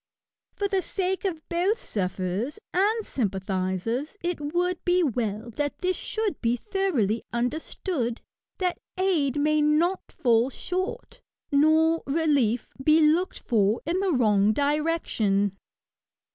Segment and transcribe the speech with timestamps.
[0.55, 6.41] For the sake of both sufferers and sympathisers^ it would be well that this should
[6.41, 8.19] be thoroughly understood,
[8.57, 11.19] that aid may not fall shorty
[11.51, 15.55] nor relief be looked for in the wrong direction.